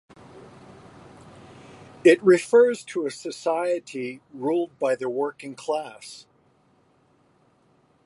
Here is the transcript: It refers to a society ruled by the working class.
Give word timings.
It 2.03 2.19
refers 2.23 2.83
to 2.85 3.05
a 3.05 3.11
society 3.11 4.19
ruled 4.33 4.79
by 4.79 4.95
the 4.95 5.07
working 5.11 5.53
class. 5.53 6.25